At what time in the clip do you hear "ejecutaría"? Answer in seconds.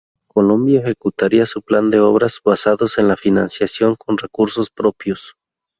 0.77-1.45